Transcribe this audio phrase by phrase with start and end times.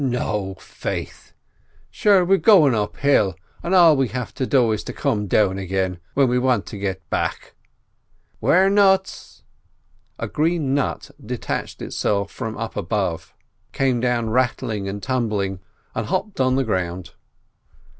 [0.03, 1.31] No, faith;
[1.91, 5.99] sure we're goin' uphill, an' all we have to do is to come down again,
[6.15, 9.43] when we want to get back—ware nuts!"
[10.17, 11.83] A green nut detached
[12.31, 13.35] from up above
[13.73, 15.59] came down rattling and tumbling
[15.93, 17.11] and hopped on the ground.